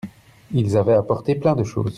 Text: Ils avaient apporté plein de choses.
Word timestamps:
Ils 0.51 0.75
avaient 0.77 0.95
apporté 0.95 1.35
plein 1.35 1.53
de 1.53 1.63
choses. 1.63 1.89